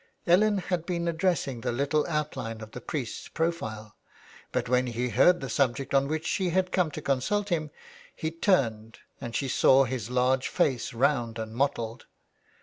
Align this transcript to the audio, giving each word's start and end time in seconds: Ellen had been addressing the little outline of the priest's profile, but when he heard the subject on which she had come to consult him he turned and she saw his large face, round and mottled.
Ellen 0.25 0.57
had 0.57 0.87
been 0.87 1.07
addressing 1.07 1.61
the 1.61 1.71
little 1.71 2.07
outline 2.07 2.61
of 2.61 2.71
the 2.71 2.81
priest's 2.81 3.27
profile, 3.27 3.95
but 4.51 4.67
when 4.67 4.87
he 4.87 5.09
heard 5.09 5.41
the 5.41 5.47
subject 5.47 5.93
on 5.93 6.07
which 6.07 6.25
she 6.25 6.49
had 6.49 6.71
come 6.71 6.89
to 6.89 7.03
consult 7.03 7.49
him 7.49 7.69
he 8.15 8.31
turned 8.31 8.97
and 9.21 9.35
she 9.35 9.47
saw 9.47 9.83
his 9.83 10.09
large 10.09 10.47
face, 10.47 10.91
round 10.91 11.37
and 11.37 11.53
mottled. 11.53 12.07